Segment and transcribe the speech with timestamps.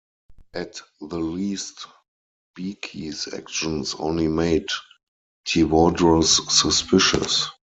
[0.55, 1.85] At the least
[2.55, 4.65] Beke's actions only made
[5.47, 7.45] Tewodros suspicious.